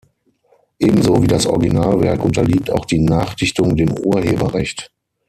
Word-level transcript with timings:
Ebenso 0.79 1.21
wie 1.21 1.27
das 1.27 1.45
Originalwerk 1.45 2.25
unterliegt 2.25 2.71
auch 2.71 2.85
die 2.85 2.97
Nachdichtung 2.97 3.75
dem 3.75 3.91
Urheberrecht. 3.91 4.89